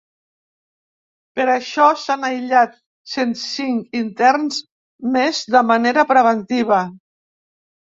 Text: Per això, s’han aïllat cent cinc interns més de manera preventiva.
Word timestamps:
Per 1.39 1.45
això, 1.55 1.89
s’han 2.03 2.25
aïllat 2.29 2.73
cent 3.13 3.35
cinc 3.43 4.01
interns 4.01 4.59
més 5.19 5.45
de 5.59 5.65
manera 5.75 6.09
preventiva. 6.17 6.83